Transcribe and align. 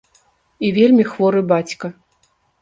І 0.67 0.71
вельмі 0.77 1.05
хворы 1.11 1.41
бацька. 1.53 1.93